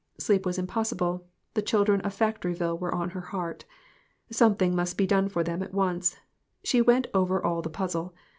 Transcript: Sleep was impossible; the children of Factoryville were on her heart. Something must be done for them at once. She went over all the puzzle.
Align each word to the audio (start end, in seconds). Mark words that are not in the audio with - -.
Sleep 0.17 0.47
was 0.47 0.57
impossible; 0.57 1.27
the 1.53 1.61
children 1.61 2.01
of 2.01 2.15
Factoryville 2.17 2.79
were 2.79 2.91
on 2.91 3.11
her 3.11 3.21
heart. 3.21 3.65
Something 4.31 4.75
must 4.75 4.97
be 4.97 5.05
done 5.05 5.29
for 5.29 5.43
them 5.43 5.61
at 5.61 5.75
once. 5.75 6.17
She 6.63 6.81
went 6.81 7.05
over 7.13 7.45
all 7.45 7.61
the 7.61 7.69
puzzle. 7.69 8.15